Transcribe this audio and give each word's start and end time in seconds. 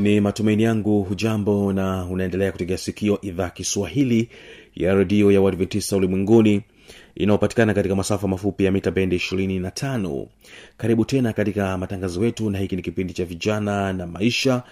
ni 0.00 0.20
matumaini 0.20 0.62
yangu 0.62 1.02
hujambo 1.02 1.72
na 1.72 2.04
unaendelea 2.04 2.52
kutegea 2.52 2.78
sikio 2.78 3.18
idhaa 3.22 3.50
kiswahili 3.50 4.28
ya 4.74 4.94
redio 4.94 5.32
ya 5.32 5.40
uadventista 5.40 5.96
ulimwenguni 5.96 6.62
inayopatikana 7.14 7.74
katika 7.74 7.96
masafa 7.96 8.28
mafupi 8.28 8.64
ya 8.64 8.72
mita 8.72 8.90
bendi 8.90 9.16
25 9.16 10.26
karibu 10.76 11.04
tena 11.04 11.32
katika 11.32 11.78
matangazo 11.78 12.24
yetu 12.24 12.50
na 12.50 12.58
hiki 12.58 12.76
ni 12.76 12.82
kipindi 12.82 13.12
cha 13.12 13.24
vijana 13.24 13.92
na 13.92 14.06
maisha. 14.06 14.62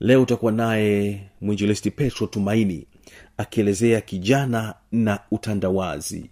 Leo 0.00 0.22
utakuwa 0.22 0.52
naye 0.52 1.20
mwinjilisti 1.40 1.90
petro 1.90 2.26
tumaini 2.26 2.86
akielezea 3.36 4.00
kijana 4.00 4.74
na 4.92 5.18
utandawazi. 5.30 6.30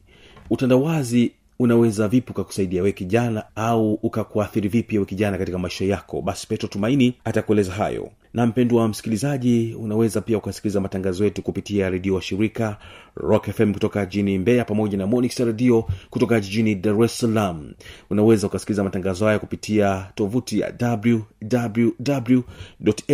Utandawazi 0.51 1.33
unaweza 1.63 2.09
vipi 2.09 2.31
ukakusaidia 2.33 2.83
we 2.83 2.93
kijana 2.93 3.45
au 3.57 3.95
ukakuathiri 3.95 4.69
vipi 4.69 4.99
we 4.99 5.05
kijana 5.05 5.39
katika 5.39 5.59
maisha 5.59 5.85
yako? 5.85 6.23
Basi 6.23 6.47
petro 6.47 6.69
tumaini 6.69 7.15
atakueleza 7.25 7.73
hayo. 7.73 8.11
Na 8.35 8.47
mpendwa 8.47 8.89
msikilizaji 8.89 9.75
unaweza 9.75 10.21
pia 10.21 10.39
ukasikiliza 10.39 10.81
matangazo 10.81 11.25
yetu 11.25 11.43
kupitia 11.43 11.91
redio 11.91 12.15
wa 12.15 12.23
shirika 12.23 12.77
rock 13.17 13.51
fm 13.51 13.73
kutoka 13.73 14.07
jijini 14.07 14.39
mbeya 14.39 14.65
pamoja 14.65 14.99
na 14.99 15.07
monix 15.07 15.39
redio 15.39 15.85
kutoka 16.11 16.41
jijini 16.41 16.75
dar 16.75 17.03
es 17.05 17.19
salaam. 17.19 17.73
Unaweza 18.11 18.47
ukasikiliza 18.47 18.85
matangazo 18.85 19.27
haya 19.27 19.39
kupitia 19.39 20.07
tovuti 20.15 20.61
ya 20.61 20.73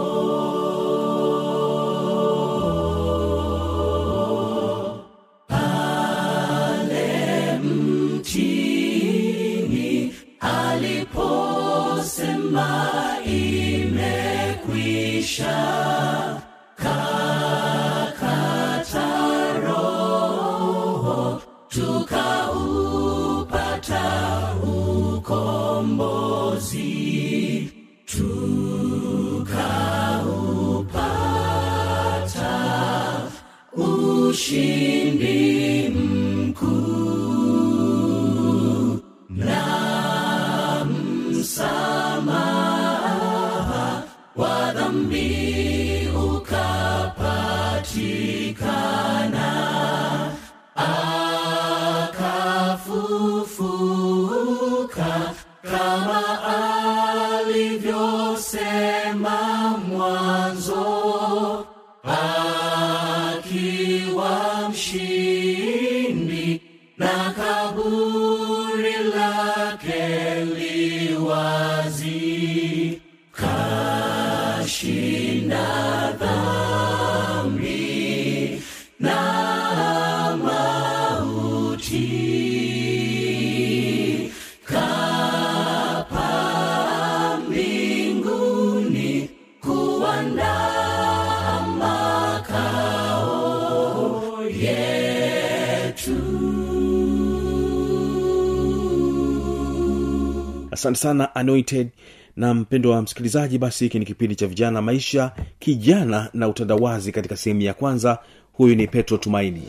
asante 100.80 101.00
sana 101.00 101.36
anointed. 101.36 101.90
Na 102.36 102.54
mpendo 102.54 102.90
wa 102.92 103.02
msikilizaji 103.02 103.58
basi 103.58 103.84
hiki 103.84 104.00
ni 104.00 104.06
kipindi 104.06 104.36
cha 104.36 104.48
vijana 104.48 104.82
maisha 104.82 105.32
kijana 105.60 106.30
na 106.34 106.48
utandawazi. 106.48 107.12
Katika 107.12 107.38
sehemu 107.38 107.62
ya 107.62 107.74
kwanza 107.74 108.20
huyu 108.54 108.76
ni 108.76 108.88
petro 108.88 109.18
tumaini. 109.18 109.64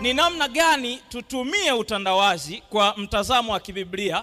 Ni 0.00 0.14
namna 0.14 0.48
gani 0.48 1.00
tutumie 1.08 1.72
utandawazi 1.72 2.62
kwa 2.70 2.94
mtazamo 2.96 3.52
wa 3.52 3.60
kibiblia? 3.60 4.22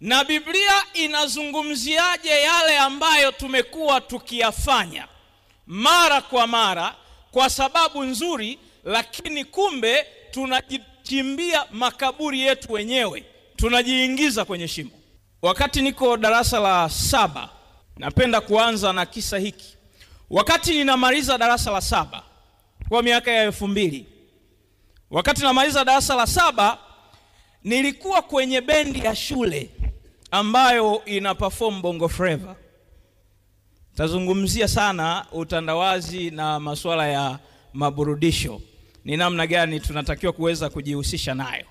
Na 0.00 0.24
biblia 0.24 0.74
inazungumziaje 0.94 2.28
yale 2.30 2.78
ambayo 2.78 3.32
tumekuwa 3.32 4.00
tukiyafanya 4.00 5.06
mara 5.68 6.20
kwa 6.20 6.46
mara 6.46 6.94
kwa 7.30 7.50
sababu 7.50 8.02
nzuri 8.04 8.58
lakini 8.84 9.44
kumbe 9.44 10.06
tunajichimbia 10.30 11.64
makaburi 11.72 12.40
yetu 12.40 12.72
wenyewe 12.72 13.24
tunajiingiza 13.56 14.44
kwenye 14.44 14.68
shimo. 14.68 14.90
Wakati 15.42 15.82
niko 15.82 16.16
darasa 16.16 16.58
la 16.60 16.88
saba 16.90 17.48
napenda 17.96 18.40
kuanza 18.40 18.92
na 18.92 19.06
kisa 19.06 19.38
hiki. 19.38 19.76
Wakati 20.30 20.74
ninamaliza 20.78 21.38
darasa 21.38 21.70
la 21.70 21.80
saba 21.80 22.22
kwa 22.88 23.02
miaka 23.02 23.30
ya 23.30 23.42
elfu 23.42 23.68
mbili 23.68 24.06
wakati 25.10 25.42
namaliza 25.42 25.84
darasa 25.84 26.14
la 26.14 26.26
saba 26.26 26.78
nilikuwa 27.64 28.22
kwenye 28.22 28.60
bendi 28.60 28.98
ya 29.04 29.16
shule 29.16 29.70
ambayo 30.30 31.02
ina 31.04 31.34
perform 31.34 31.82
bongo 31.82 32.08
flava 32.08 32.56
tazungumzia 33.98 34.68
sana 34.68 35.26
utandawazi 35.32 36.30
na 36.30 36.60
masuala 36.60 37.08
ya 37.08 37.38
maburudisho. 37.72 38.60
Ni 39.04 39.16
namna 39.16 39.46
gani 39.46 39.80
tunatakiwa 39.80 40.32
kuweza 40.32 40.70
kujihusisha 40.70 41.34
nayo. 41.34 41.64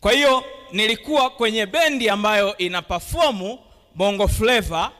Kwa 0.00 0.12
hiyo 0.12 0.44
nilikuwa 0.72 1.30
kwenye 1.30 1.66
bendi 1.66 2.08
ambayo 2.08 2.56
ina 2.58 2.82
perform 2.82 3.58
bongo 3.94 4.28
flava 4.28 4.90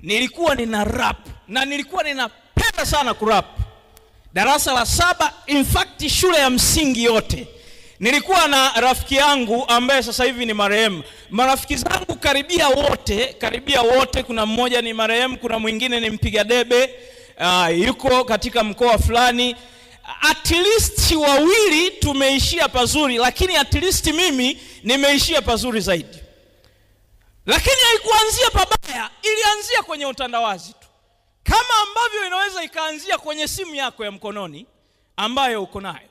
nilikuwa 0.00 0.54
nina 0.54 0.84
rap 0.84 1.26
na 1.48 1.64
nilikuwa 1.64 2.02
ninapenda 2.02 2.86
sana 2.86 3.14
kurap. 3.14 3.46
Darasa 4.34 4.72
la 4.72 4.86
saba 4.86 5.32
in 5.46 5.64
fact 5.64 6.08
shule 6.08 6.38
ya 6.38 6.50
msingi 6.50 7.04
yote 7.04 7.48
nilikuwa 8.02 8.48
na 8.48 8.72
rafiki 8.80 9.14
yangu 9.16 9.64
ambaye 9.68 10.02
sasa 10.02 10.24
hivi 10.24 10.46
ni 10.46 10.54
marehemu. 10.54 11.02
Marafiki 11.30 11.76
zangu 11.76 12.14
karibia 12.16 12.68
wote 12.68 13.32
karibia 13.32 13.82
wote. 13.82 14.22
Kuna 14.22 14.46
mmoja 14.46 14.82
ni 14.82 14.92
marehemu 14.92 15.38
kuna 15.38 15.58
mwingine 15.58 16.00
ni 16.00 16.10
mpiga 16.10 16.44
debe 16.44 16.94
uh, 17.40 17.78
yuko 17.78 18.24
katika 18.24 18.64
mkoa 18.64 18.98
fulani. 18.98 19.56
At 20.20 20.50
least 20.50 21.12
wawili 21.12 21.90
tumeishia 21.90 22.68
pazuri 22.68 23.16
lakini 23.16 23.56
at 23.56 23.74
least 23.74 24.06
mimi 24.06 24.58
nimeishia 24.82 25.42
pazuri 25.42 25.80
zaidi. 25.80 26.18
Lakini 27.46 27.76
haikuanzia 27.88 28.50
pabaya 28.50 29.10
ilianzia 29.22 29.82
kwenye 29.82 30.06
utandawazi 30.06 30.72
tu. 30.72 30.86
Kama 31.42 31.74
ambavyo 31.88 32.26
inaweza 32.26 32.62
ikaanzia 32.64 33.18
kwenye 33.18 33.48
simu 33.48 33.74
yako 33.74 34.04
ya 34.04 34.10
mkononi 34.10 34.66
ambayo 35.16 35.62
uko 35.62 35.80
nayo 35.80 36.08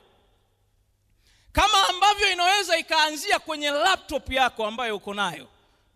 kama 1.52 1.88
ambavyo 1.88 2.32
inaweza 2.32 2.78
ikaanzia 2.78 3.38
kwenye 3.38 3.70
laptop 3.70 4.32
yako 4.32 4.66
ambayo 4.66 4.96
uko 4.96 5.14
nayo 5.14 5.48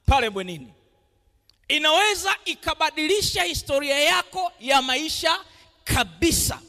pale 0.07 0.31
bwenini. 0.31 0.73
Inaweza 1.69 2.37
ikabadilisha 2.45 3.43
historia 3.43 3.99
yako 3.99 4.53
ya 4.61 4.83
maisha 4.83 5.39
kabisa. 5.85 6.61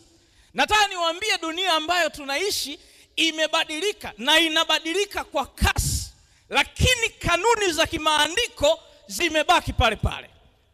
Nataka 0.53 0.87
niwaambie 0.87 1.37
dunia 1.37 1.73
ambayo 1.73 2.09
tunaishi 2.09 2.79
imebadilika 3.15 4.13
na 4.17 4.39
inabadilika 4.39 5.23
kwa 5.23 5.45
kasi 5.45 6.07
lakini 6.49 7.09
kanuni 7.09 7.71
za 7.71 7.87
kimaandiko 7.87 8.79
zimebaki 9.07 9.73
pale 9.73 9.95
pale. 9.95 10.29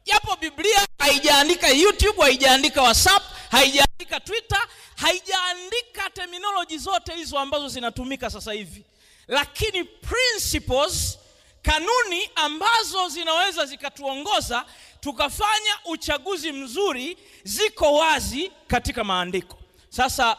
Japo 0.06 0.36
biblia 0.36 0.88
haijaandika 1.00 1.68
youtube 1.69 2.21
haijaandika 2.21 2.81
whatsapp 2.81 3.24
haijaandika 3.57 4.19
twitter 4.19 4.59
haijaandika 4.95 6.09
terminology 6.13 6.77
zote 6.77 7.13
hizo 7.13 7.39
ambazo 7.39 7.67
zinatumika 7.67 8.29
sasa 8.29 8.53
hivi. 8.53 8.83
Lakini 9.27 9.83
principles 9.83 11.19
kanuni 11.61 12.29
ambazo 12.35 13.09
zinaweza 13.09 13.65
zikatuongoza 13.65 14.65
tukafanya 15.00 15.71
uchaguzi 15.85 16.51
mzuri 16.51 17.17
ziko 17.44 17.94
wazi 17.94 18.51
katika 18.67 19.03
maandiko. 19.03 19.57
Sasa 19.89 20.38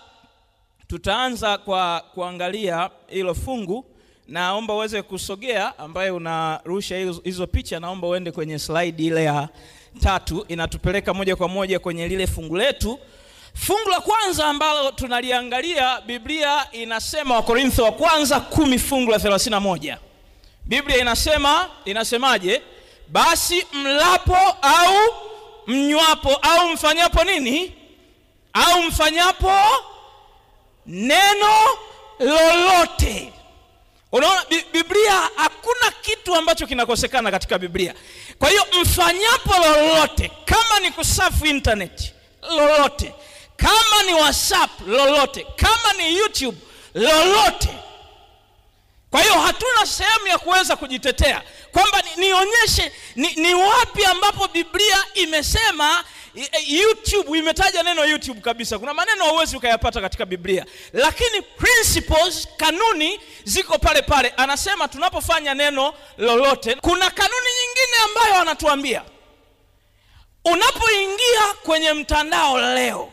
tutaanza 0.86 1.58
kwa 1.58 2.00
kuangalia 2.14 2.90
hilo 3.08 3.34
fungu. 3.34 3.84
Naomba 4.28 4.74
uweze 4.74 5.02
kusogea 5.02 5.78
ambaye 5.78 6.10
unarusha 6.10 6.96
hizo, 7.24 7.46
picha 7.46 7.80
naomba 7.80 8.08
uende 8.08 8.30
kwenye 8.32 8.58
slide 8.58 9.04
ile 9.04 9.24
ya 9.24 9.48
tatu 10.00 10.44
inatupeleka 10.48 11.14
moja 11.14 11.36
kwa 11.36 11.48
moja 11.48 11.78
kwenye 11.78 12.08
lile 12.08 12.26
fungu 12.26 12.56
letu. 12.56 12.98
Fungu 13.54 13.88
la 13.90 14.00
kwanza 14.00 14.46
ambalo 14.46 14.90
tunaliangalia 14.90 16.00
biblia 16.00 16.66
inasema 16.72 17.34
wakorintho 17.34 17.84
wa 17.84 17.92
kwanza 17.92 18.40
kumi 18.40 18.78
fungu 18.78 19.10
la 19.10 19.18
31 19.18 19.96
biblia 20.64 20.98
inasema 20.98 21.68
inasemaje? 21.84 22.62
Basi 23.08 23.66
mlapo 23.72 24.36
au 24.62 24.94
mnywapo 25.66 26.34
au 26.34 26.68
mfanyapo 26.72 27.24
nini? 27.24 27.72
Au 28.52 28.82
mfanyapo 28.82 29.52
neno 30.86 31.54
lolote. 32.20 33.32
Unaona 34.12 34.42
biblia 34.72 35.12
hakuna 35.36 35.90
kitu 36.02 36.34
ambacho 36.34 36.66
kinakosekana 36.66 37.30
katika 37.30 37.58
biblia 37.58 37.94
kwa 38.44 38.50
hiyo 38.50 38.66
mfanyapo 38.82 39.54
lolote 39.56 40.30
kama 40.44 40.80
ni 40.80 40.90
kusafu 40.90 41.46
internet 41.46 42.12
lolote. 42.56 43.14
Kama 43.56 44.02
ni 44.06 44.14
whatsapp 44.14 44.70
lolote. 44.86 45.46
Kama 45.56 45.92
ni 45.92 46.16
youtube 46.16 46.58
lolote. 46.94 47.68
Kwa 49.10 49.22
hiyo 49.22 49.34
hatuna 49.34 49.86
sehemu 49.86 50.26
ya 50.26 50.38
kuweza 50.38 50.76
kujitetea. 50.76 51.42
Kwamba 51.72 52.02
nionyeshe 52.16 52.92
ni, 53.16 53.34
ni 53.34 53.54
wapi 53.54 54.04
ambapo 54.04 54.48
biblia 54.48 55.04
imesema 55.14 56.04
youtube 56.66 57.38
imetaja 57.38 57.82
neno 57.82 58.04
youtube 58.04 58.40
kabisa. 58.40 58.78
Kuna 58.78 58.94
maneno 58.94 59.24
hauwezi 59.24 59.56
ukayapata 59.56 60.00
katika 60.00 60.26
biblia. 60.26 60.66
Lakini 60.92 61.42
principles 61.42 62.48
kanuni 62.56 63.20
ziko 63.44 63.78
pale 63.78 64.02
pale. 64.02 64.34
Anasema 64.36 64.88
tunapofanya 64.88 65.54
neno 65.54 65.94
lolote 66.18 66.74
kuna 66.74 67.10
kanuni 67.10 67.46
nyingine 67.60 67.96
ambayo 68.04 68.40
anatuambia. 68.42 69.02
Unapoingia 70.44 71.42
kwenye 71.62 71.92
mtandao 71.92 72.58
leo 72.74 73.12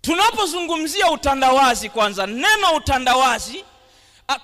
tunapozungumzia 0.00 1.10
utandawazi 1.10 1.88
kwanza 1.90 2.26
neno 2.26 2.74
utandawazi 2.76 3.64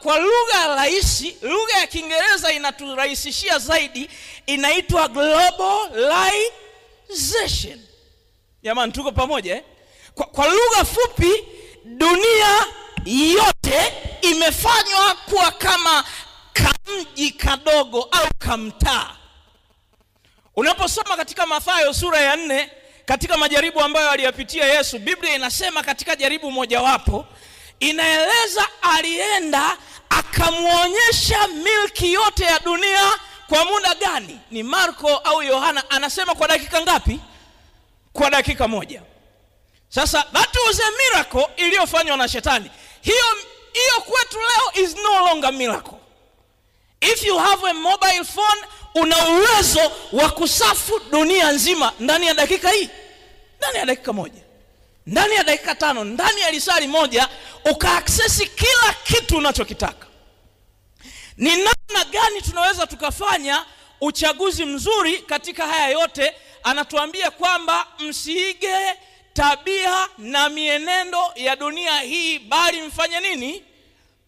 kwa 0.02 0.18
lugha 0.18 0.66
rahisi 0.76 1.36
lugha 1.42 1.78
ya 1.78 1.86
kiingereza 1.86 2.52
inaturahisishia 2.52 3.58
zaidi 3.58 4.10
inaitwa 4.46 5.08
globalization 7.08 7.80
jamani 8.62 8.92
tuko 8.92 9.12
pamoja 9.12 9.54
eh? 9.56 9.62
kwa, 10.14 10.26
kwa 10.26 10.46
lugha 10.46 10.84
fupi 10.84 11.30
dunia 11.84 12.66
yote 13.06 13.92
imefanywa 14.22 15.14
kuwa 15.14 15.50
kama 15.52 16.04
kamji 16.52 17.30
kadogo 17.30 18.02
au 18.02 18.28
kamtaa 18.38 19.16
unaposoma 20.56 21.16
katika 21.16 21.46
mathayo 21.46 21.94
sura 21.94 22.20
ya 22.20 22.36
nne 22.36 22.70
katika 23.04 23.36
majaribu 23.36 23.80
ambayo 23.80 24.10
aliyapitia 24.10 24.64
yesu 24.64 24.98
biblia 24.98 25.34
inasema 25.34 25.82
katika 25.82 26.16
jaribu 26.16 26.50
mojawapo 26.52 27.26
inaeleza 27.80 28.68
alienda 28.82 29.76
akamwonyesha 30.08 31.48
milki 31.48 32.12
yote 32.12 32.44
ya 32.44 32.58
dunia 32.58 33.10
kwa 33.48 33.64
muda 33.64 33.94
gani? 33.94 34.40
Ni 34.50 34.62
marko 34.62 35.08
au 35.16 35.42
yohana? 35.42 35.90
Anasema 35.90 36.34
kwa 36.34 36.48
dakika 36.48 36.80
ngapi? 36.82 37.20
Kwa 38.12 38.30
dakika 38.30 38.68
moja. 38.68 39.02
Sasa 39.88 40.22
that 40.32 40.56
was 40.66 40.80
a 40.80 40.90
miracle 40.90 41.46
iliyofanywa 41.56 42.16
na 42.16 42.28
shetani. 42.28 42.70
Hiyo 43.02 43.24
hiyo 43.72 44.00
kwetu 44.00 44.38
leo 44.38 44.84
is 44.84 44.96
no 44.96 45.26
longer 45.26 45.52
miracle. 45.52 45.98
If 47.00 47.22
you 47.24 47.38
have 47.38 47.70
a 47.70 47.74
mobile 47.74 48.24
phone 48.24 48.60
una 48.94 49.28
uwezo 49.28 49.92
wa 50.12 50.30
kusafu 50.30 51.00
dunia 51.10 51.52
nzima 51.52 51.92
ndani 52.00 52.26
ya 52.26 52.34
dakika 52.34 52.70
hii 52.70 52.88
ndani 53.58 53.78
ya 53.78 53.86
dakika 53.86 54.12
moja 54.12 54.42
ndani 55.06 55.34
ya 55.34 55.44
dakika 55.44 55.74
tano 55.74 56.04
ndani 56.04 56.40
ya 56.40 56.50
lisali 56.50 56.86
moja 56.86 57.28
ukaaksesi 57.70 58.46
kila 58.46 58.94
kitu 59.04 59.36
unachokitaka. 59.36 60.06
Ni 61.36 61.56
namna 61.88 62.04
gani 62.10 62.42
tunaweza 62.42 62.86
tukafanya 62.86 63.64
uchaguzi 64.00 64.64
mzuri 64.64 65.18
katika 65.18 65.66
haya 65.66 65.88
yote 65.88 66.34
anatuambia 66.62 67.30
kwamba 67.30 67.86
msiige 67.98 68.76
tabia 69.32 70.08
na 70.18 70.48
mienendo 70.48 71.18
ya 71.34 71.56
dunia 71.56 72.00
hii 72.00 72.38
bali 72.38 72.82
mfanye 72.82 73.20
nini? 73.20 73.64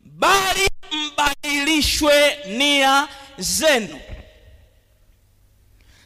Bali 0.00 0.68
mbadilishwe 0.92 2.38
nia 2.46 3.08
zenu. 3.38 4.00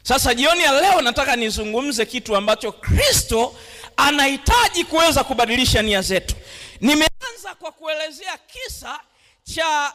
Sasa 0.03 0.33
jioni 0.33 0.63
ya 0.63 0.81
leo 0.81 1.01
nataka 1.01 1.35
nizungumze 1.35 2.05
kitu 2.05 2.35
ambacho 2.35 2.71
kristo 2.71 3.55
anahitaji 3.97 4.83
kuweza 4.83 5.23
kubadilisha 5.23 5.81
nia 5.81 6.01
zetu. 6.01 6.35
Nimeanza 6.81 7.55
kwa 7.59 7.71
kuelezea 7.71 8.37
kisa 8.37 8.99
cha 9.43 9.93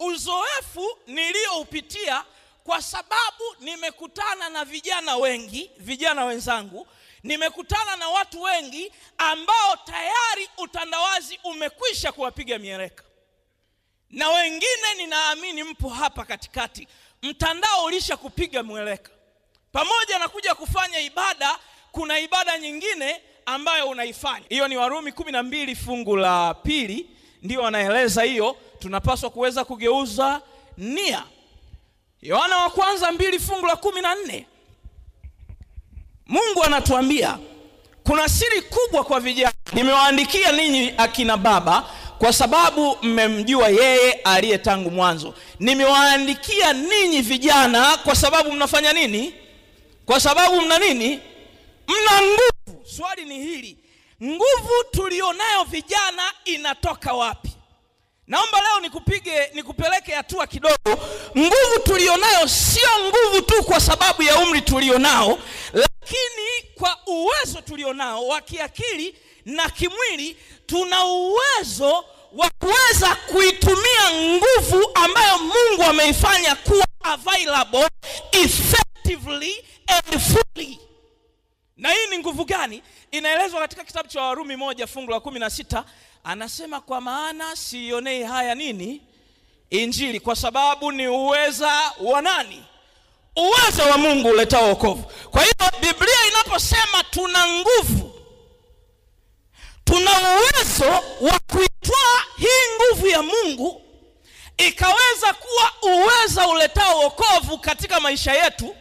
uzoefu 0.00 0.98
niliyoupitia 1.06 2.24
kwa 2.64 2.82
sababu 2.82 3.44
nimekutana 3.60 4.48
na 4.50 4.64
vijana 4.64 5.16
wengi 5.16 5.70
vijana 5.78 6.24
wenzangu 6.24 6.86
nimekutana 7.22 7.96
na 7.96 8.08
watu 8.08 8.42
wengi 8.42 8.92
ambao 9.18 9.76
tayari 9.76 10.48
utandawazi 10.58 11.38
umekwisha 11.44 12.12
kuwapiga 12.12 12.58
mieleka 12.58 13.04
na 14.10 14.28
wengine 14.28 14.94
ninaamini 14.96 15.62
mpo 15.64 15.88
hapa 15.88 16.24
katikati 16.24 16.88
mtandao 17.22 17.84
ulisha 17.84 18.16
kupiga 18.16 18.62
mweleka 18.62 19.10
pamoja 19.72 20.18
na 20.18 20.28
kuja 20.28 20.54
kufanya 20.54 21.00
ibada 21.00 21.58
kuna 21.92 22.18
ibada 22.18 22.58
nyingine 22.58 23.22
ambayo 23.46 23.88
unaifanya. 23.88 24.46
Hiyo 24.48 24.68
ni 24.68 24.76
warumi 24.76 25.12
kumi 25.12 25.32
na 25.32 25.42
mbili 25.42 25.76
fungu 25.76 26.16
la 26.16 26.54
pili 26.54 27.10
ndio 27.42 27.60
wanaeleza 27.62 28.22
hiyo. 28.22 28.56
Tunapaswa 28.78 29.30
kuweza 29.30 29.64
kugeuza 29.64 30.40
nia. 30.78 31.24
Yohana 32.22 32.56
wa 32.56 32.70
kwanza 32.70 33.12
mbili 33.12 33.38
fungu 33.38 33.66
la 33.66 33.76
kumi 33.76 34.00
na 34.00 34.14
nne. 34.14 34.46
Mungu 36.26 36.62
anatuambia 36.64 37.38
kuna 38.04 38.28
siri 38.28 38.62
kubwa 38.62 39.04
kwa 39.04 39.20
vijana. 39.20 39.52
Nimewaandikia 39.72 40.52
ninyi 40.52 40.94
akina 40.98 41.36
baba 41.36 41.90
kwa 42.18 42.32
sababu 42.32 42.96
mmemjua 43.02 43.68
yeye 43.68 44.12
aliye 44.12 44.58
tangu 44.58 44.90
mwanzo. 44.90 45.34
Nimewaandikia 45.58 46.72
ninyi 46.72 47.20
vijana 47.22 47.96
kwa 47.96 48.14
sababu 48.16 48.52
mnafanya 48.52 48.92
nini? 48.92 49.34
Kwa 50.06 50.20
sababu 50.20 50.60
mna 50.60 50.78
nini? 50.78 51.20
Mna 51.88 52.22
nguvu. 52.22 52.86
Swali 52.96 53.24
ni 53.24 53.38
hili 53.38 53.76
nguvu 54.24 54.84
tulionayo 54.90 55.64
vijana 55.64 56.32
inatoka 56.44 57.12
wapi? 57.12 57.50
Naomba 58.26 58.60
leo 58.60 58.80
nikupige 58.80 59.50
nikupeleke 59.54 60.12
hatua 60.14 60.46
kidogo. 60.46 60.98
Nguvu 61.38 61.78
tulionayo 61.84 62.48
sio 62.48 62.88
nguvu 63.00 63.42
tu 63.42 63.62
kwa 63.64 63.80
sababu 63.80 64.22
ya 64.22 64.38
umri 64.38 64.60
tulionao 64.62 65.38
lakini 65.72 66.74
kwa 66.74 66.98
uwezo 67.06 67.60
tulionao 67.60 68.26
wa 68.26 68.40
kiakili 68.40 69.14
na 69.44 69.68
kimwili 69.70 70.36
tuna 70.66 71.04
uwezo 71.06 72.04
wa 72.32 72.50
kuweza 72.50 73.14
kuitumia 73.16 74.10
nguvu 74.12 74.90
ambayo 74.94 75.38
mungu 75.38 75.82
ameifanya 75.82 76.54
kuwa 76.54 76.86
available 77.02 77.88
effectively 78.32 79.64
and 79.86 80.20
fully 80.20 80.78
na 81.80 81.92
hii 81.92 82.06
ni 82.10 82.18
nguvu 82.18 82.44
gani? 82.44 82.82
Inaelezwa 83.10 83.60
katika 83.60 83.84
kitabu 83.84 84.08
cha 84.08 84.22
warumi 84.22 84.56
moja 84.56 84.86
fungu 84.86 85.10
la 85.10 85.20
kumi 85.20 85.38
na 85.40 85.50
sita. 85.50 85.84
Anasema 86.24 86.80
kwa 86.80 87.00
maana 87.00 87.56
siionei 87.56 88.22
haya 88.22 88.54
nini? 88.54 89.02
Injili 89.70 90.20
kwa 90.20 90.36
sababu 90.36 90.92
ni 90.92 91.08
uweza 91.08 91.92
wa 92.00 92.22
nani? 92.22 92.64
Uwezo 93.36 93.82
wa 93.82 93.98
mungu 93.98 94.28
uletao 94.28 94.68
wokovu. 94.68 95.12
Kwa 95.30 95.42
hiyo 95.42 95.54
biblia 95.80 96.26
inaposema 96.32 97.04
tuna 97.10 97.46
nguvu 97.48 98.12
tuna 99.84 100.10
uwezo 100.10 100.90
wa 101.20 101.38
kuitwaa 101.38 102.24
hii 102.36 102.74
nguvu 102.76 103.06
ya 103.06 103.22
mungu 103.22 103.82
ikaweza 104.56 105.32
kuwa 105.34 105.94
uweza 105.94 106.48
uletao 106.48 106.98
wokovu 107.00 107.58
katika 107.58 108.00
maisha 108.00 108.32
yetu 108.32 108.76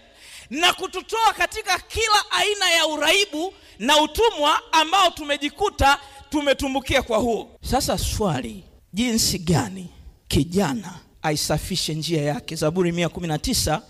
na 0.49 0.73
kututoa 0.73 1.33
katika 1.37 1.79
kila 1.79 2.31
aina 2.31 2.71
ya 2.71 2.87
uraibu 2.87 3.53
na 3.79 4.01
utumwa 4.01 4.73
ambao 4.73 5.09
tumejikuta 5.09 5.99
tumetumbukia 6.29 7.01
kwa 7.01 7.17
huo. 7.17 7.57
Sasa 7.61 7.97
swali 7.97 8.63
jinsi 8.93 9.39
gani 9.39 9.89
kijana 10.27 10.99
aisafishe 11.21 11.93
njia 11.95 12.21
yake? 12.21 12.55
Zaburi 12.55 12.91
119 12.91 13.81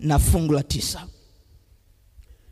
na 0.00 0.18
fungu 0.18 0.52
la 0.52 0.62
tisa. 0.62 1.06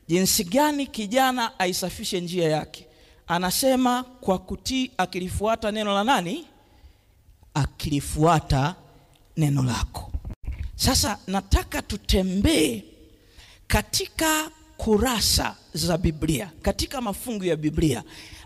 Jinsi 0.08 0.44
gani 0.44 0.86
kijana 0.86 1.58
aisafishe 1.58 2.20
njia 2.20 2.48
yake? 2.48 2.86
Anasema 3.26 4.02
kwa 4.02 4.38
kutii 4.38 4.90
akilifuata 4.98 5.70
neno 5.70 5.94
la 5.94 6.04
nani? 6.04 6.46
Akilifuata 7.54 8.74
neno 9.36 9.62
lako. 9.62 10.12
Sasa 10.76 11.18
nataka 11.26 11.82
tutembee 11.82 12.82
katika 13.66 14.50
kurasa 14.76 15.56
za 15.74 15.98
biblia 15.98 16.50
katika 16.62 17.00
mafungu 17.00 17.44
ya 17.44 17.56
biblia 17.56 18.02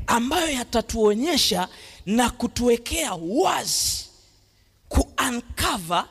ambayo 0.07 0.51
yatatuonyesha 0.51 1.69
na 2.07 2.31
kutuwekea 2.31 3.13
wazi 3.15 4.05
kuankava 4.89 6.09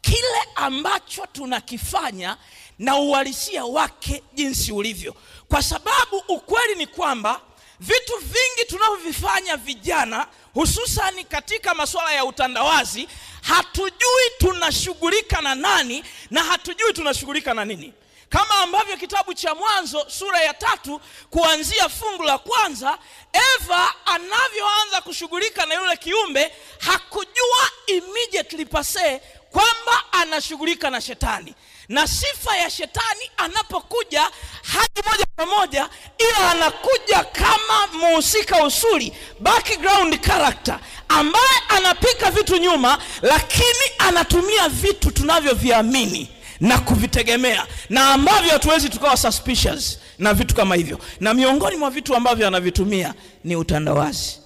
kile 0.00 0.40
ambacho 0.54 1.26
tunakifanya 1.32 2.36
na 2.78 2.96
uhalisia 2.96 3.64
wake 3.64 4.22
jinsi 4.34 4.72
ulivyo. 4.72 5.14
Kwa 5.48 5.62
sababu 5.62 6.16
ukweli 6.28 6.74
ni 6.74 6.86
kwamba 6.86 7.40
vitu 7.80 8.12
vingi 8.20 8.68
tunavyovifanya 8.68 9.56
vijana 9.56 10.26
hususani 10.54 11.24
katika 11.24 11.74
masuala 11.74 12.12
ya 12.12 12.24
utandawazi 12.24 13.08
hatujui 13.42 14.30
tunashughulika 14.38 15.40
na 15.40 15.54
nani 15.54 16.04
na 16.30 16.44
hatujui 16.44 16.92
tunashughulika 16.92 17.54
na 17.54 17.64
nini 17.64 17.92
kama 18.30 18.54
ambavyo 18.54 18.96
kitabu 18.96 19.34
cha 19.34 19.54
mwanzo 19.54 20.06
sura 20.10 20.40
ya 20.40 20.54
tatu 20.54 21.00
kuanzia 21.30 21.88
fungu 21.88 22.22
la 22.22 22.38
kwanza 22.38 22.98
eva 23.32 23.94
anavyoanza 24.06 25.00
kushughulika 25.04 25.66
na 25.66 25.74
yule 25.74 25.96
kiumbe 25.96 26.52
hakujua 26.78 27.70
immediately 27.86 28.66
pase 28.66 29.20
kwamba 29.50 30.04
anashughulika 30.12 30.90
na 30.90 31.00
shetani. 31.00 31.54
Na 31.88 32.06
sifa 32.08 32.56
ya 32.56 32.70
shetani 32.70 33.30
anapokuja 33.36 34.22
haji 34.62 35.02
moja 35.10 35.26
kwa 35.36 35.46
moja 35.46 35.88
ila 36.18 36.50
anakuja 36.50 37.24
kama 37.24 37.86
muhusika 37.92 38.64
usuli 38.64 39.12
background 39.40 40.20
character 40.20 40.80
ambaye 41.08 41.54
anapika 41.68 42.30
vitu 42.30 42.56
nyuma 42.56 42.98
lakini 43.22 43.84
anatumia 43.98 44.68
vitu 44.68 45.10
tunavyoviamini 45.10 46.28
na 46.60 46.78
kuvitegemea. 46.78 47.66
Na 47.90 48.08
ambavyo 48.08 48.50
hatuwezi 48.50 48.88
tukawa 48.88 49.16
suspicious 49.16 49.98
na 50.18 50.34
vitu 50.34 50.54
kama 50.54 50.74
hivyo. 50.74 50.98
Na 51.20 51.34
miongoni 51.34 51.76
mwa 51.76 51.90
vitu 51.90 52.16
ambavyo 52.16 52.46
anavitumia 52.46 53.14
ni 53.44 53.56
utandawazi. 53.56 54.36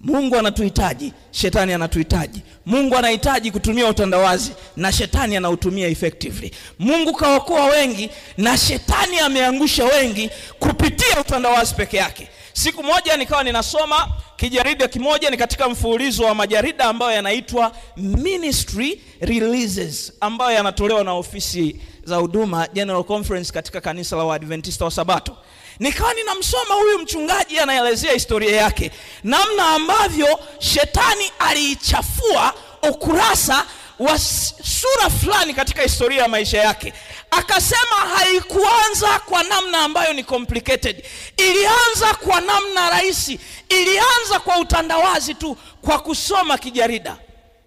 Mungu 0.00 0.36
anatuhitaji 0.36 1.12
shetani 1.30 1.72
anatuhitaji. 1.72 2.40
Mungu 2.66 2.96
anahitaji 2.96 3.50
kutumia 3.50 3.86
utandawazi 3.88 4.52
na 4.76 4.92
shetani 4.92 5.36
anautumia 5.36 5.88
effectively. 5.88 6.50
Mungu 6.78 7.12
kaokoa 7.12 7.64
wengi 7.66 8.10
na 8.38 8.58
shetani 8.58 9.18
ameangusha 9.18 9.84
wengi 9.84 10.30
kupitia 10.58 11.20
utandawazi 11.20 11.74
peke 11.74 11.96
yake 11.96 12.28
siku 12.52 12.82
moja 12.82 13.16
nikawa 13.16 13.44
ninasoma 13.44 14.08
kijarida 14.36 14.88
kimoja 14.88 15.30
ni 15.30 15.36
katika 15.36 15.68
mfululizo 15.68 16.24
wa 16.24 16.34
majarida 16.34 16.84
ambayo 16.84 17.12
yanaitwa 17.12 17.72
ministry 17.96 19.02
releases 19.20 20.12
ambayo 20.20 20.52
yanatolewa 20.56 21.04
na 21.04 21.12
ofisi 21.12 21.76
za 22.04 22.16
huduma 22.16 22.66
general 22.72 23.04
conference 23.04 23.52
katika 23.52 23.80
kanisa 23.80 24.16
la 24.16 24.24
waadventista 24.24 24.84
wa 24.84 24.90
sabato. 24.90 25.36
Nikawa 25.78 26.14
ninamsoma 26.14 26.74
huyu 26.74 26.98
mchungaji 26.98 27.58
anaelezea 27.58 28.12
historia 28.12 28.56
yake 28.60 28.90
namna 29.24 29.66
ambavyo 29.68 30.38
shetani 30.58 31.24
aliichafua 31.38 32.54
ukurasa 32.90 33.66
wa 33.98 34.18
sura 34.18 35.10
fulani 35.20 35.54
katika 35.54 35.82
historia 35.82 36.22
ya 36.22 36.28
maisha 36.28 36.58
yake 36.58 36.92
akasema 37.38 37.96
haikuanza 38.16 39.18
kwa 39.18 39.42
namna 39.42 39.78
ambayo 39.78 40.12
ni 40.12 40.24
complicated. 40.24 41.04
Ilianza 41.36 42.14
kwa 42.24 42.40
namna 42.40 42.90
rahisi. 42.90 43.40
Ilianza 43.68 44.40
kwa 44.44 44.58
utandawazi 44.58 45.34
tu 45.34 45.56
kwa 45.82 45.98
kusoma 45.98 46.58
kijarida. 46.58 47.18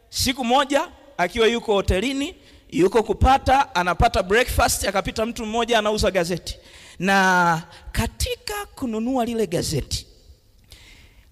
Siku 0.10 0.46
moja 0.46 0.88
akiwa 1.18 1.48
yuko 1.48 1.74
hotelini 1.74 2.36
yuko 2.70 3.04
kupata 3.04 3.76
anapata 3.76 4.24
breakfast 4.24 4.86
akapita 4.88 5.26
mtu 5.26 5.46
mmoja 5.46 5.80
anauza 5.80 6.12
gazeti. 6.12 6.58
Na 7.00 7.64
katika 7.92 8.66
kununua 8.66 9.26
lile 9.26 9.48
gazeti 9.48 10.08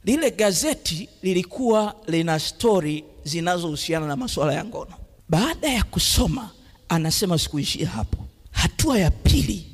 lile 0.05 0.31
gazeti 0.31 1.09
lilikuwa 1.21 1.95
lina 2.07 2.39
stori 2.39 3.03
zinazohusiana 3.23 4.07
na 4.07 4.15
masuala 4.15 4.53
ya 4.53 4.65
ngono. 4.65 4.93
Baada 5.29 5.67
ya 5.69 5.83
kusoma 5.83 6.49
anasema 6.95 7.39
sikuishia 7.39 7.89
hapo. 7.89 8.25
Hatua 8.51 8.99
ya 8.99 9.11
pili 9.11 9.71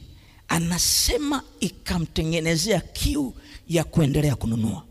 anasema 0.48 1.44
ikamtengenezea 1.60 2.80
kiu 2.82 3.34
ya 3.68 3.84
kuendelea 3.84 4.36
kununua. 4.36 4.84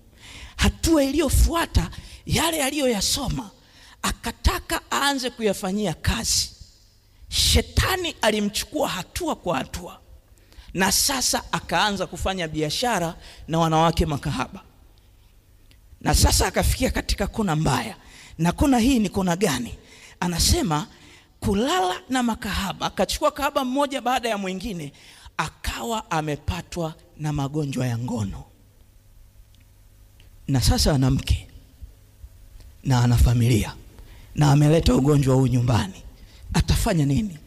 Hatua 0.57 1.05
iliyofuata 1.05 1.91
yale 2.27 2.63
aliyoyasoma 2.65 3.51
akataka 4.03 4.81
aanze 4.93 5.31
kuyafanyia 5.31 5.95
kazi. 5.95 6.51
Shetani 7.29 8.15
alimchukua 8.23 8.89
hatua 8.89 9.37
kwa 9.37 9.57
hatua 9.59 10.01
na 10.75 10.93
sasa 10.93 11.43
akaanza 11.53 12.07
kufanya 12.07 12.49
biashara 12.49 13.15
na 13.49 13.59
wanawake 13.59 14.07
makahaba. 14.07 14.63
Na 16.01 16.15
sasa 16.15 16.47
akafikia 16.47 16.91
katika 16.91 17.27
kona 17.27 17.57
mbaya. 17.57 17.97
Na 18.39 18.53
kona 18.53 18.79
hii 18.79 18.99
ni 18.99 19.09
kona 19.09 19.37
gani? 19.37 19.75
Anasema 20.21 20.87
kulala 21.41 22.01
na 22.09 22.23
makahaba. 22.23 22.87
Akachukua 22.87 23.31
kahaba 23.31 23.65
mmoja 23.65 24.01
baada 24.01 24.29
ya 24.29 24.39
mwingine 24.39 24.93
akawa 25.37 26.11
amepatwa 26.11 26.95
na 27.19 27.33
magonjwa 27.33 27.87
ya 27.87 27.99
ngono. 27.99 28.45
Na 30.49 30.61
sasa 30.61 30.95
ana 30.95 31.11
mke 31.11 31.49
na 32.85 33.01
ana 33.05 33.17
familia 33.17 33.75
na 34.35 34.53
ameleta 34.53 34.95
ugonjwa 34.95 35.35
huu 35.37 35.47
nyumbani. 35.47 36.03
Atafanya 36.55 37.05
nini? 37.05 37.39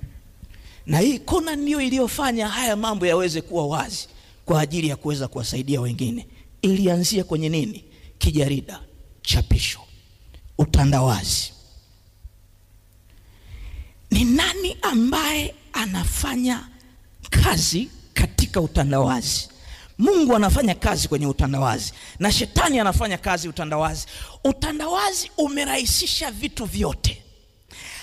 Na 0.86 1.00
hii 1.00 1.20
kona 1.20 1.56
ndiyo 1.56 1.82
iliyofanya 1.82 2.48
haya 2.48 2.76
mambo 2.76 3.06
yaweze 3.06 3.42
kuwa 3.42 3.68
wazi 3.68 4.08
kwa 4.46 4.62
ajili 4.62 4.88
ya 4.88 4.96
kuweza 4.96 5.28
kuwasaidia 5.28 5.82
wengine. 5.82 6.28
Ilianzia 6.62 7.24
kwenye 7.24 7.50
nini? 7.50 7.84
Kijarida 8.18 8.80
chapisho 9.22 9.80
utandawazi 10.58 11.54
ni 14.12 14.24
nani 14.26 14.78
ambaye 14.82 15.56
anafanya 15.74 16.68
kazi 17.30 17.90
katika 18.14 18.62
utandawazi? 18.62 19.50
Mungu 19.98 20.36
anafanya 20.36 20.76
kazi 20.76 21.08
kwenye 21.08 21.28
utandawazi 21.28 21.94
na 22.20 22.32
shetani 22.32 22.80
anafanya 22.80 23.18
kazi 23.18 23.50
utandawazi. 23.50 24.06
Utandawazi 24.44 25.32
umerahisisha 25.38 26.32
vitu 26.32 26.66
vyote. 26.66 27.24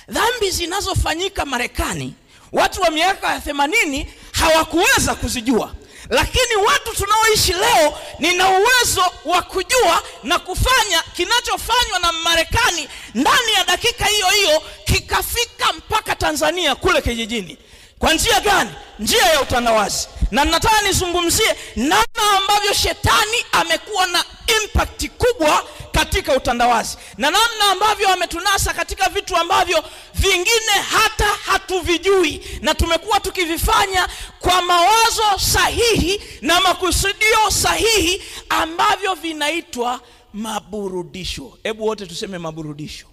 Dhambi 0.09 0.51
zinazofanyika 0.51 1.45
marekani 1.47 2.15
watu 2.53 2.81
wa 2.83 2.91
miaka 2.91 3.33
ya 3.35 3.41
themanini 3.41 4.07
hawakuweza 4.33 5.15
kuzijua 5.15 5.75
lakini 6.11 6.57
watu 6.67 6.95
tunaoishi 6.97 7.53
leo 7.53 7.99
nina 8.19 8.49
uwezo 8.49 9.05
wa 9.25 9.43
kujua 9.43 10.03
na 10.23 10.39
kufanya 10.39 11.03
kinachofanywa 11.17 11.99
na 11.99 12.13
marekani 12.13 12.89
ndani 13.15 13.53
ya 13.57 13.65
dakika 13.65 14.05
hiyo 14.07 14.27
hiyo 14.29 14.63
kikafika 14.85 15.73
mpaka 15.73 16.17
tanzania 16.17 16.75
kule 16.75 17.03
kijijini. 17.03 17.59
Kwa 17.99 18.15
njia 18.15 18.41
gani? 18.41 18.71
Njia 18.99 19.23
ya 19.27 19.41
utandawazi 19.41 20.09
na 20.31 20.45
nataka 20.45 20.83
nizungumzie 20.83 21.55
namna 21.77 22.31
ambavyo 22.39 22.73
shetani 22.73 23.37
amekuwa 23.53 24.07
na 24.07 24.25
impact 24.63 25.09
kubwa 25.09 25.65
katika 25.93 26.37
utandawazi. 26.37 26.97
Na 27.19 27.31
namna 27.31 27.65
ambavyo 27.73 28.09
ametunasa 28.09 28.75
katika 28.75 29.09
vitu 29.09 29.37
ambavyo 29.37 29.85
vingine 30.15 30.73
hata 30.91 31.25
hatuvijui. 31.27 32.59
Na 32.63 32.75
tumekuwa 32.75 33.21
tukivifanya 33.21 34.09
kwa 34.39 34.63
mawazo 34.63 35.39
sahihi 35.39 36.23
na 36.41 36.61
makusudio 36.61 37.51
sahihi 37.51 38.23
ambavyo 38.49 39.15
vinaitwa 39.15 40.01
maburudisho. 40.35 41.59
Hebu 41.63 41.87
wote 41.87 42.07
tuseme 42.07 42.39
maburudisho. 42.39 43.07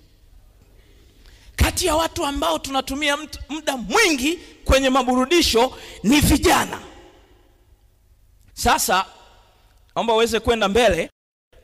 Kati 1.55 1.85
ya 1.85 1.95
watu 1.95 2.25
ambao 2.25 2.59
tunatumia 2.59 3.17
muda 3.49 3.77
mwingi 3.77 4.39
kwenye 4.65 4.89
maburudisho 4.89 5.77
ni 6.03 6.19
vijana 6.21 6.79
sasa 8.65 9.05
naomba 9.95 10.13
uweze 10.13 10.39
kwenda 10.39 10.67
mbele. 10.67 11.09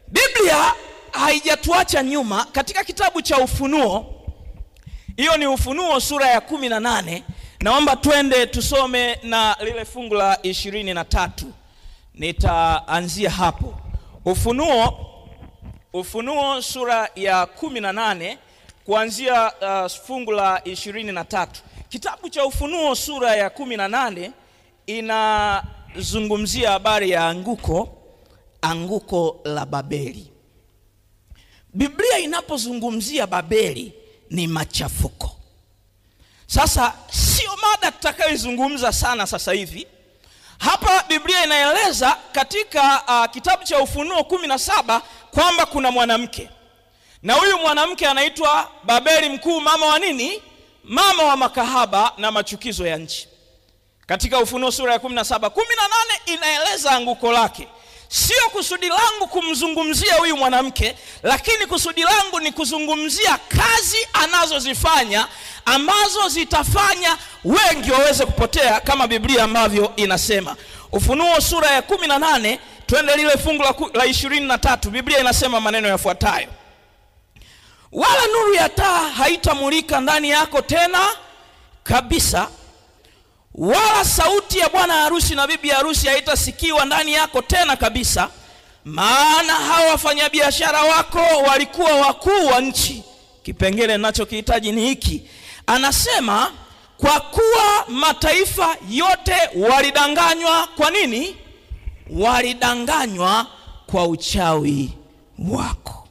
Biblia 0.08 0.74
haijatuacha 1.12 2.04
nyuma 2.04 2.46
katika 2.46 2.84
kitabu 2.84 3.22
cha 3.22 3.38
ufunuo. 3.38 4.06
Hiyo 5.18 5.38
ni 5.38 5.48
ufunuo 5.48 6.00
sura 6.00 6.28
ya 6.28 6.42
kumi 6.42 6.70
na 6.70 6.80
nane. 6.80 7.24
Naomba 7.60 7.96
twende 7.96 8.48
tusome 8.48 9.20
na 9.24 9.58
lile 9.64 9.86
fungu 9.86 10.14
la 10.16 10.40
ishirini 10.44 10.94
na 10.94 11.06
tatu. 11.06 11.54
Nitaanzia 12.14 13.30
hapo. 13.30 13.74
Ufunuo 14.26 15.08
ufunuo 15.94 16.62
sura 16.62 17.10
ya 17.16 17.46
kumi 17.46 17.80
na 17.80 17.94
nane 17.94 18.38
kuanzia 18.86 19.52
uh, 19.62 19.92
fungu 19.92 20.32
la 20.32 20.62
ishirini 20.64 21.12
na 21.12 21.26
tatu. 21.26 21.62
Kitabu 21.90 22.30
cha 22.30 22.46
ufunuo 22.46 22.96
sura 22.96 23.36
ya 23.36 23.50
kumi 23.50 23.78
na 23.78 23.88
nane 23.88 24.32
inazungumzia 25.96 26.72
habari 26.72 27.10
ya 27.10 27.28
anguko 27.28 27.98
anguko 28.62 29.40
la 29.44 29.66
babeli. 29.66 30.28
Biblia 31.74 32.20
inapozungumzia 32.20 33.28
babeli 33.28 33.94
ni 34.30 34.48
machafuko. 34.48 35.32
Sasa 36.48 36.94
sio 37.12 37.52
mada 37.62 37.92
tutakayoizungumza 37.92 38.94
sana 38.94 39.28
sasa 39.28 39.52
hivi. 39.54 39.88
Hapa 40.60 41.04
biblia 41.10 41.44
inaeleza 41.46 42.18
katika 42.32 43.04
uh, 43.08 43.32
kitabu 43.34 43.64
cha 43.64 43.80
ufunuo 43.80 44.24
kumi 44.24 44.48
na 44.48 44.58
saba 44.60 45.02
kwamba 45.32 45.66
kuna 45.66 45.92
mwanamke. 45.92 46.50
Na 47.24 47.34
huyu 47.34 47.58
mwanamke 47.58 48.08
anaitwa 48.08 48.72
babeli 48.84 49.30
mkuu 49.30 49.62
mama 49.62 49.86
wa 49.86 50.00
nini? 50.00 50.42
Mama 50.84 51.24
wa 51.24 51.38
makahaba 51.38 52.14
na 52.18 52.32
machukizo 52.32 52.88
ya 52.88 52.98
nchi 52.98 53.28
katika 54.08 54.40
ufunuo 54.40 54.72
sura 54.72 54.94
ya 54.94 55.00
17 55.00 55.38
18 55.40 55.50
inaeleza 56.26 56.92
anguko 56.92 57.32
lake. 57.32 57.68
Sio 58.10 58.50
kusudi 58.52 58.88
langu 58.88 59.28
kumzungumzia 59.30 60.16
huyu 60.16 60.38
mwanamke 60.38 60.96
lakini 61.24 61.66
kusudi 61.66 62.02
langu 62.02 62.40
ni 62.40 62.52
kuzungumzia 62.52 63.38
kazi 63.38 63.98
anazozifanya 64.14 65.28
ambazo 65.66 66.30
zitafanya 66.30 67.18
wengi 67.44 67.92
waweze 67.92 68.26
kupotea 68.26 68.80
kama 68.80 69.08
biblia 69.08 69.44
ambavyo 69.44 69.94
inasema. 69.96 70.56
Ufunuo 70.92 71.42
sura 71.42 71.72
ya 71.72 71.82
18 71.82 72.58
twende 72.88 73.16
lile 73.16 73.32
fungu 73.32 73.64
la, 73.94 74.06
ishirini 74.06 74.48
na 74.48 74.58
tatu. 74.58 74.90
biblia 74.90 75.20
inasema 75.20 75.60
maneno 75.62 75.88
yafuatayo. 75.88 76.48
Wala 77.92 78.28
nuru 78.28 78.54
ya 78.54 78.70
taa 78.70 79.10
haitamulika 79.10 80.00
ndani 80.02 80.30
yako 80.30 80.62
tena 80.62 81.00
kabisa 81.84 82.48
wala 83.56 84.06
sauti 84.06 84.60
ya 84.60 84.70
bwana 84.70 84.94
harusi 84.94 85.36
na 85.36 85.48
bibi 85.48 85.70
harusi 85.70 86.08
haitasikiwa 86.08 86.86
ndani 86.86 87.14
yako 87.14 87.42
tena 87.42 87.76
kabisa 87.76 88.30
maana 88.86 89.54
hawa 89.54 89.92
wafanyabiashara 89.92 90.82
wako 90.84 91.20
walikuwa 91.48 91.92
wakuu 91.96 92.48
wa 92.48 92.62
nchi. 92.62 93.04
Kipengele 93.44 93.98
ninachokihitaji 93.98 94.72
ni 94.72 94.82
hiki. 94.82 95.24
Anasema 95.68 96.52
kwa 96.98 97.20
kuwa 97.20 97.86
mataifa 97.88 98.76
yote 98.90 99.36
walidanganywa 99.56 100.68
kwa 100.68 100.90
nini? 100.92 101.36
Walidanganywa 102.10 103.48
kwa 103.88 104.08
uchawi 104.08 104.94
wako. 105.50 106.08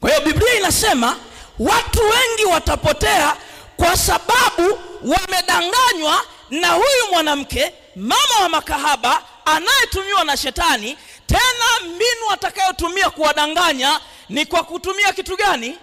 Kwa 0.00 0.10
hiyo 0.10 0.22
biblia 0.24 0.54
inasema 0.58 1.16
watu 1.58 2.00
wengi 2.00 2.44
watapotea 2.52 3.36
kwa 3.76 3.96
sababu 3.96 4.78
wamedanganywa 5.04 6.20
na 6.50 6.68
huyu 6.72 7.12
mwanamke 7.12 7.74
mama 7.96 8.40
wa 8.42 8.48
makahaba 8.48 9.22
anayetumiwa 9.44 10.24
na 10.24 10.36
shetani. 10.36 10.96
Tena 11.26 11.80
mbinu 11.94 12.30
atakayotumia 12.32 13.10
kuwadanganya 13.10 14.00
ni 14.28 14.46
kwa 14.46 14.62
kutumia 14.64 15.12
kitu 15.12 15.36
gani? 15.36 15.78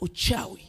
Uchawi. 0.00 0.66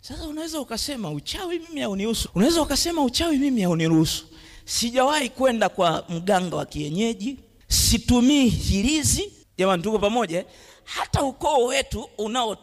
Sasa 0.00 0.22
unaweza 0.24 0.60
ukasema 0.60 1.10
uchawi 1.10 1.58
mimi 1.58 1.80
haunihusu. 1.80 2.28
Unaweza 2.34 2.62
ukasema 2.62 3.02
uchawi 3.02 3.38
mimi 3.38 3.62
hauniruhusu. 3.62 4.26
Sijawahi 4.64 5.28
kwenda 5.28 5.68
kwa 5.68 6.04
mganga 6.08 6.56
wa 6.56 6.66
kienyeji 6.66 7.36
situmii 7.68 8.48
hirizi. 8.48 9.32
Jamani 9.58 9.82
tuko 9.82 9.98
pamoja. 9.98 10.44
Hata 10.84 11.22
ukoo 11.22 11.64
wetu 11.64 12.10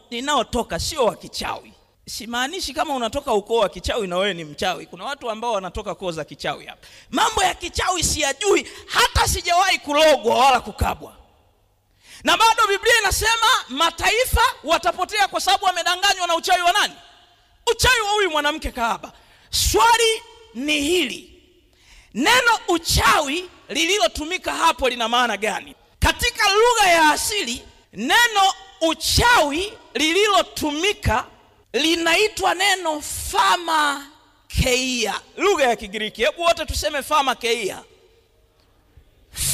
inaotoka 0.09 0.79
sio 0.79 1.05
wa 1.05 1.15
kichawi 1.15 1.70
simaanishi 2.17 2.73
kama 2.73 2.95
unatoka 2.95 3.33
ukoo 3.33 3.57
wa 3.57 3.69
kichawi 3.69 4.07
na 4.07 4.17
wewe 4.17 4.33
ni 4.33 4.43
mchawi. 4.45 4.85
Kuna 4.85 5.05
watu 5.05 5.29
ambao 5.29 5.51
wanatoka 5.53 5.95
koo 5.95 6.11
za 6.11 6.23
kichawi 6.23 6.65
hapa. 6.65 6.87
Mambo 7.11 7.43
ya 7.43 7.53
kichawi 7.53 8.03
siyajui 8.03 8.67
hata 8.87 9.27
sijawahi 9.27 9.79
kulogwa 9.79 10.37
wala 10.37 10.59
kukabwa. 10.59 11.15
Na 12.23 12.37
bado 12.37 12.67
biblia 12.67 12.99
inasema 13.01 13.47
mataifa 13.69 14.41
watapotea 14.63 15.27
kwa 15.27 15.41
sababu 15.41 15.65
wamedanganywa 15.65 16.27
na 16.27 16.35
uchawi 16.35 16.61
wa 16.61 16.71
nani? 16.71 16.93
Uchawi 17.71 18.01
wa 18.01 18.09
huyu 18.11 18.29
mwanamke 18.31 18.71
kahaba. 18.71 19.11
Swali 19.49 20.21
ni 20.53 20.81
hili. 20.81 21.43
Neno 22.13 22.59
uchawi 22.67 23.49
lililotumika 23.69 24.53
hapo 24.53 24.89
lina 24.89 25.09
maana 25.09 25.37
gani? 25.37 25.75
Katika 25.99 26.43
lugha 26.53 26.89
ya 26.91 27.09
asili 27.11 27.63
neno 27.93 28.53
uchawi 28.81 29.73
lililotumika 29.93 31.25
linaitwa 31.73 32.53
neno 32.53 33.01
famakeia 33.31 34.01
lugha 35.37 35.63
ya 35.63 35.75
kigiriki 35.75 36.21
hebu 36.25 36.41
wote 36.41 36.65
tuseme 36.65 37.03
famakeia 37.03 37.83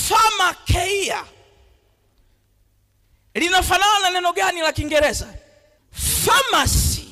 famakeia 0.08 1.24
linafanana 3.34 4.00
na 4.00 4.10
neno 4.10 4.34
gani 4.34 4.62
la 4.62 4.74
kiingereza? 4.74 5.34
Famasi. 6.26 7.08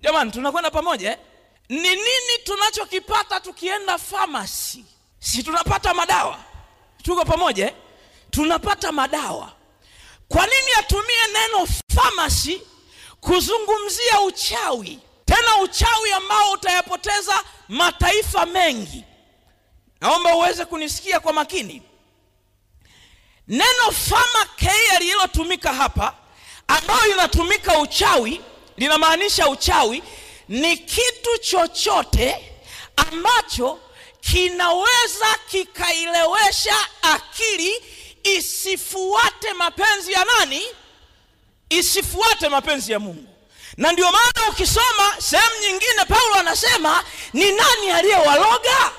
Jamani 0.00 0.30
tunakwenda 0.30 0.70
pamoja 0.70 1.10
eh? 1.10 1.18
ni 1.68 1.78
nini 1.90 2.38
tunachokipata 2.44 3.40
tukienda 3.40 3.98
famasi? 3.98 4.84
Si 5.18 5.42
tunapata 5.42 5.94
madawa? 5.94 6.38
Tuko 7.02 7.24
pamoja 7.24 7.66
eh? 7.66 7.74
tunapata 8.30 8.92
madawa. 8.92 9.52
Kwa 10.28 10.46
nini 10.46 10.72
atumie 10.78 11.26
neno 11.32 11.68
famasi 11.94 12.62
kuzungumzia 13.26 14.20
uchawi 14.20 14.98
tena 15.24 15.56
uchawi 15.62 16.12
ambao 16.12 16.50
utayapoteza 16.52 17.44
mataifa 17.68 18.46
mengi. 18.46 19.04
Naomba 20.00 20.34
uweze 20.36 20.64
kunisikia 20.64 21.20
kwa 21.20 21.32
makini. 21.32 21.82
Neno 23.48 23.92
pharmakeia 24.08 24.98
lililotumika 24.98 25.72
hapa 25.74 26.14
ambayo 26.68 27.06
linatumika 27.06 27.78
uchawi 27.78 28.40
linamaanisha 28.76 29.48
uchawi 29.48 30.02
ni 30.48 30.76
kitu 30.76 31.38
chochote 31.40 32.52
ambacho 32.96 33.80
kinaweza 34.20 35.34
kikailewesha 35.50 36.76
akili 37.02 37.84
isifuate 38.22 39.52
mapenzi 39.52 40.12
ya 40.12 40.24
nani 40.24 40.62
isifuate 41.70 42.48
mapenzi 42.48 42.92
ya 42.92 42.98
mungu. 43.00 43.28
Na 43.76 43.92
ndio 43.92 44.12
maana 44.12 44.50
ukisoma 44.50 45.14
sehemu 45.18 45.54
nyingine 45.62 46.04
paulo 46.08 46.34
anasema 46.34 47.04
ni 47.32 47.52
nani 47.52 47.90
aliyewaloga? 47.90 48.92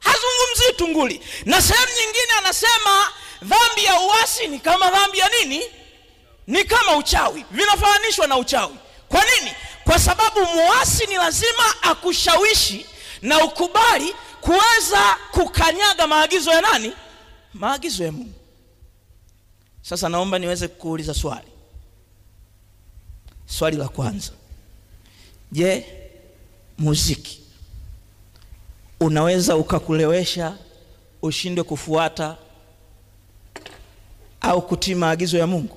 Hazungumzii 0.00 0.72
tunguli. 0.76 1.20
Na 1.44 1.62
sehemu 1.62 1.86
nyingine 2.00 2.32
anasema 2.38 3.12
dhambi 3.42 3.84
ya 3.84 4.00
uasi 4.00 4.46
ni 4.48 4.58
kama 4.60 4.90
dhambi 4.90 5.18
ya 5.18 5.28
nini? 5.28 5.62
Ni 6.46 6.64
kama 6.64 6.96
uchawi. 6.96 7.44
Vinafananishwa 7.50 8.26
na 8.26 8.36
uchawi. 8.36 8.74
Kwa 9.08 9.24
nini? 9.24 9.52
Kwa 9.84 9.98
sababu 9.98 10.40
muasi 10.46 11.06
ni 11.06 11.14
lazima 11.14 11.82
akushawishi 11.82 12.86
na 13.22 13.44
ukubali 13.44 14.14
kuweza 14.40 15.16
kukanyaga 15.30 16.06
maagizo 16.06 16.50
ya 16.50 16.60
nani? 16.60 16.92
Maagizo 17.54 18.04
ya 18.04 18.12
mungu. 18.12 18.34
Sasa 19.82 20.08
naomba 20.08 20.38
niweze 20.38 20.68
kuuliza 20.68 21.14
swali 21.14 21.48
swali 23.50 23.76
la 23.76 23.88
kwanza. 23.88 24.32
Je 25.52 25.86
muziki 26.78 27.40
unaweza 29.00 29.56
ukakulewesha 29.56 30.56
ushindwe 31.22 31.64
kufuata 31.64 32.36
au 34.40 34.62
kutii 34.62 34.94
maagizo 34.94 35.38
ya 35.38 35.46
mungu? 35.46 35.76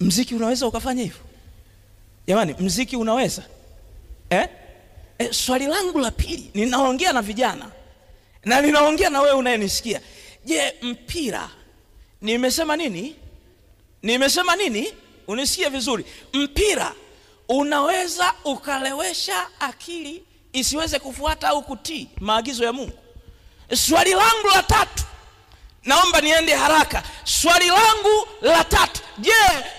Mziki 0.00 0.34
unaweza 0.34 0.66
ukafanya 0.66 1.02
hivyo? 1.02 1.20
Jamani 2.26 2.54
mziki 2.60 2.96
unaweza? 2.96 3.42
Eh? 4.30 4.48
Eh, 5.18 5.32
swali 5.32 5.66
langu 5.66 5.98
la 5.98 6.10
pili 6.10 6.50
ninaongea 6.54 7.12
na 7.12 7.22
vijana 7.22 7.70
na 8.44 8.60
ninaongea 8.62 9.10
na 9.10 9.20
wewe 9.20 9.34
unayenisikia. 9.36 10.00
Je 10.44 10.74
mpira 10.82 11.50
nimesema 12.22 12.76
nini? 12.76 13.16
Nimesema 14.02 14.56
nini 14.56 14.88
unisikie 15.26 15.68
vizuri. 15.68 16.04
Mpira 16.32 16.94
unaweza 17.48 18.34
ukalewesha 18.44 19.46
akili 19.60 20.24
isiweze 20.52 20.98
kufuata 20.98 21.48
au 21.48 21.62
kutii 21.62 22.08
maagizo 22.20 22.64
ya 22.64 22.72
mungu. 22.72 22.98
Swali 23.74 24.10
langu 24.10 24.48
la 24.54 24.62
tatu 24.62 25.04
naomba 25.84 26.20
niende 26.20 26.54
haraka. 26.54 27.02
Swali 27.24 27.66
langu 27.66 28.28
la 28.42 28.64
tatu 28.64 29.00
je 29.18 29.32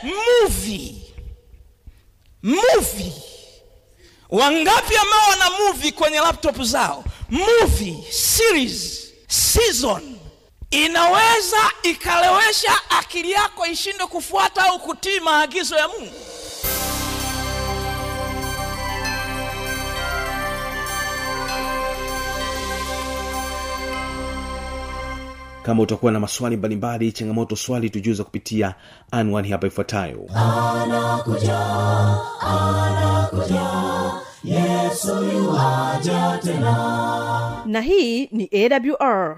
movie 0.04 0.96
movie 2.44 3.14
wangapi 4.30 4.96
ambao 4.98 5.30
wana 5.30 5.50
movie 5.50 5.92
kwenye 5.92 6.20
laptop 6.20 6.62
zao? 6.62 7.04
Movie 7.30 8.04
series 8.12 9.08
season 9.28 10.11
inaweza 10.72 11.58
ikalewesha 11.84 12.72
akili 13.00 13.32
yako 13.32 13.66
ishindwe 13.66 14.08
kufuata 14.08 14.64
au 14.66 14.80
kutii 14.80 15.20
maagizo 15.20 15.76
ya 15.76 15.88
mungu. 15.88 16.14
Kama 25.64 25.84
utakuwa 25.84 26.12
na 26.12 26.20
maswali 26.20 26.58
mbalimbali 26.58 27.12
changamoto 27.12 27.56
swali 27.56 27.90
tujuza 27.90 28.24
kupitia 28.24 28.76
anwani 29.12 29.50
hapa 29.50 29.68
ifuatayo. 29.68 30.28
Na 37.66 37.82
hii 37.82 38.26
ni 38.32 38.50
awr 38.54 39.38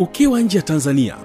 ukiwa 0.00 0.40
nje 0.40 0.56
ya 0.58 0.62
tanzania 0.62 1.16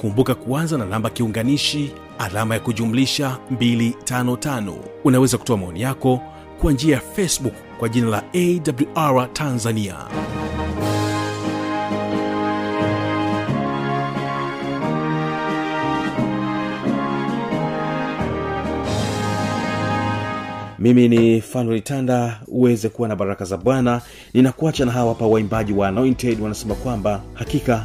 kumbuka 0.00 0.34
kuanza 0.34 0.78
na 0.78 0.84
namba 0.86 1.10
kiunganishi 1.10 1.92
alama 2.18 2.54
ya 2.54 2.60
kujumlisha 2.60 3.38
255 3.52 4.72
unaweza 5.04 5.38
kutoa 5.38 5.56
maoni 5.56 5.80
yako 5.80 6.20
kwa 6.60 6.72
njia 6.72 6.94
ya 6.94 7.00
facebook 7.00 7.54
kwa 7.78 7.88
jina 7.88 8.08
la 8.08 8.22
awr 8.34 9.32
tanzania. 9.32 9.96
Mimi 20.78 21.08
ni 21.08 21.40
fanuel 21.40 21.82
tanda 21.82 22.40
uweze 22.48 22.88
kuwa 22.88 23.08
na 23.08 23.16
baraka 23.16 23.44
za 23.44 23.56
bwana. 23.56 24.00
Ninakuacha 24.34 24.84
na 24.84 24.92
hawa 24.92 25.08
hapa 25.08 25.26
waimbaji 25.26 25.72
wa 25.72 25.88
anointed 25.88 26.40
wanasema 26.40 26.74
kwamba 26.74 27.22
hakika 27.34 27.84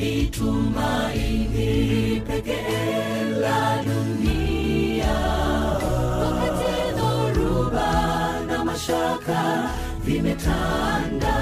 Ni 0.00 0.26
tumaini 0.32 2.20
pekee 2.26 3.24
la 3.40 3.82
dunia, 3.84 5.16
wakati 6.20 6.72
dhoruba 6.96 7.90
na 8.48 8.64
mashaka 8.64 9.70
vimetanda, 10.04 11.36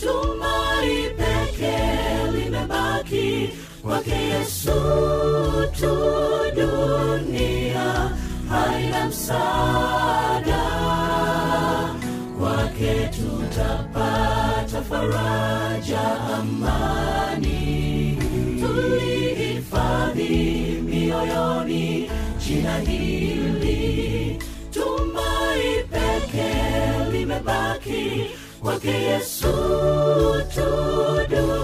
tumai 0.00 1.10
pekee 1.18 2.30
limebaki 2.32 3.50
kwake 3.82 4.10
Yesu 4.14 4.80
tu, 5.80 5.96
dunia. 6.56 8.10
Haina 8.48 9.06
msaada, 9.06 10.62
kwake 12.38 13.10
tutapata 13.16 14.82
faraja, 14.88 16.00
amani, 16.38 17.25
mioyoni 21.26 22.10
jina 22.38 22.78
hili, 22.78 24.38
tumai 24.70 25.84
peke 25.90 26.52
limebaki 27.12 28.24
kwake 28.60 28.90
Yesu 28.90 29.52
tu, 30.54 31.55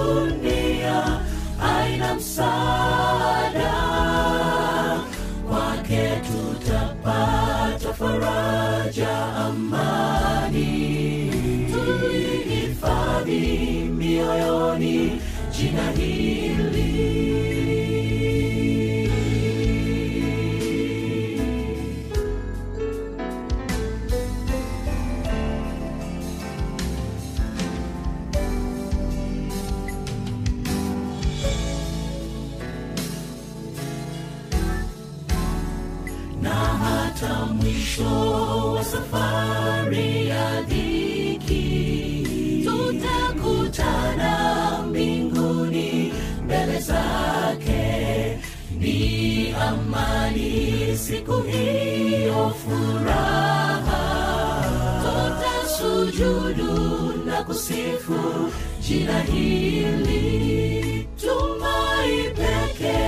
tutasujudu 55.82 57.12
na 57.26 57.44
kusifu 57.44 58.50
jina 58.80 59.20
hili. 59.20 61.08
Tumai 61.20 62.22
peke 62.34 62.98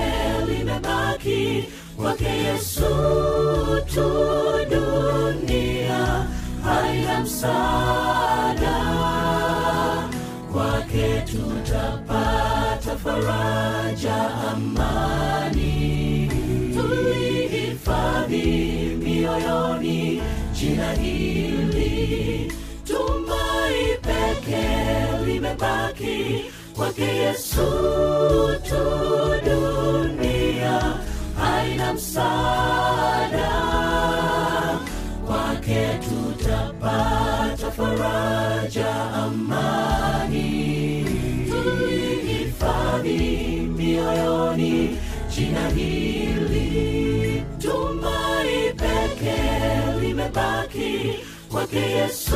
limebaki 0.47 1.63
kwake 1.97 2.25
yesu 2.29 2.85
tu. 3.93 4.11
Dunia 4.69 6.25
haina 6.63 7.19
msaada 7.21 8.77
kwake 10.53 11.21
tutapata 11.31 12.97
faraja 13.03 14.15
amani 14.51 15.44
mioyoni 19.39 20.21
jina 20.53 20.91
hili 20.93 22.51
tumai 22.87 23.97
peke 24.01 24.65
limebaki 25.25 26.45
kwake 26.75 27.03
yesu 27.03 27.67
tu. 28.69 28.85
Dunia 29.45 30.81
haina 31.39 31.93
msaada 31.93 33.51
kwake 35.27 35.87
tutapata 36.09 37.71
faraja 37.71 38.95
amani. 39.13 40.45
Tuihifadhi 41.49 43.19
mioyoni. 43.77 44.97
Jina 45.35 45.69
hili 45.69 47.04
kwake 51.55 51.79
yesu 51.79 52.35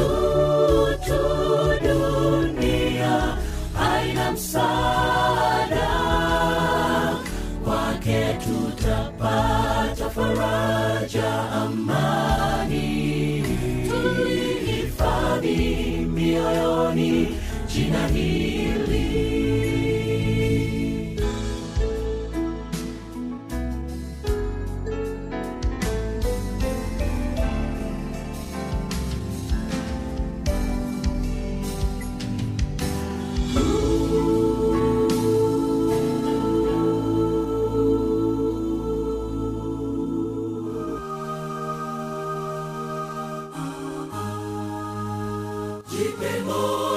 Keep 46.00 46.22
it 46.22 46.46
moving. 46.46 46.89